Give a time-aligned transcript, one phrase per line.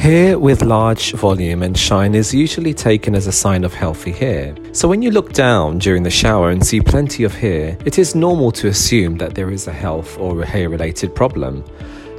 [0.00, 4.56] Hair with large volume and shine is usually taken as a sign of healthy hair.
[4.72, 8.14] So when you look down during the shower and see plenty of hair, it is
[8.14, 11.62] normal to assume that there is a health or a hair related problem.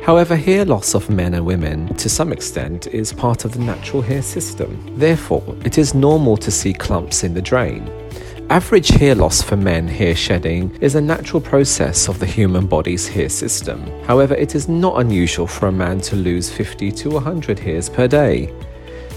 [0.04, 4.04] However, hair loss of men and women, to some extent, is part of the natural
[4.04, 4.80] hair system.
[5.00, 7.90] Therefore, it is normal to see clumps in the drain.
[8.52, 13.08] Average hair loss for men hair shedding is a natural process of the human body's
[13.08, 13.82] hair system.
[14.04, 18.10] However, it is not unusual for a man to lose 50 to 100 hairs per
[18.10, 18.54] day.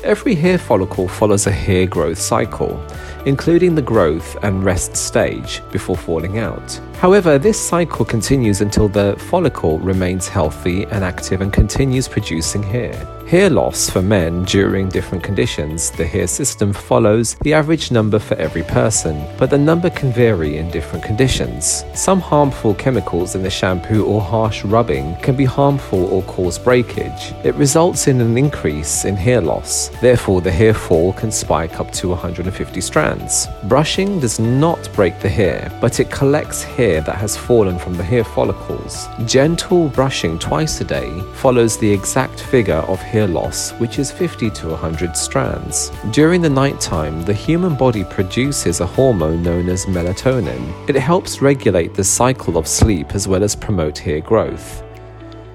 [0.04, 2.80] Every hair follicle follows a hair growth cycle,
[3.26, 6.80] including the growth and rest stage before falling out.
[7.00, 12.94] However, this cycle continues until the follicle remains healthy and active and continues producing hair.
[13.28, 18.34] Hair loss for men during different conditions, the hair system follows the average number for
[18.34, 21.84] every person, but the number can vary in different conditions.
[21.94, 27.32] Some harmful chemicals in the shampoo or harsh rubbing can be harmful or cause breakage.
[27.44, 29.88] It results in an increase in hair loss.
[30.02, 33.48] Therefore, the hair fall can spike up to 150 strands.
[33.64, 38.04] Brushing does not break the hair, but it collects hair that has fallen from the
[38.04, 39.08] hair follicles.
[39.24, 44.50] Gentle brushing twice a day follows the exact figure of hair loss, which is 50
[44.50, 45.90] to 100 strands.
[46.10, 50.88] During the nighttime, the human body produces a hormone known as melatonin.
[50.88, 54.82] It helps regulate the cycle of sleep as well as promote hair growth.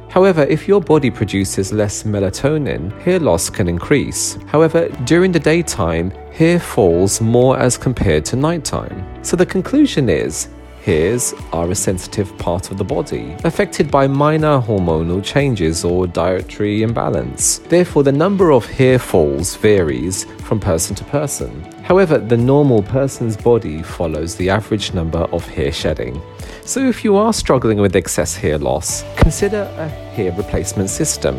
[0.10, 4.40] However, if your body produces less melatonin, hair loss can increase.
[4.48, 9.06] However, during the daytime, hair falls more as compared to nighttime.
[9.24, 10.48] So the conclusion is
[10.84, 16.84] Hairs are a sensitive part of the body, affected by minor hormonal changes or dietary
[16.84, 17.60] imbalance.
[17.60, 21.64] Therefore, the number of hair falls varies from person to person.
[21.84, 26.22] However, the normal person's body follows the average number of hair shedding.
[26.64, 31.38] So, if you are struggling with excess hair loss, consider a hair replacement system.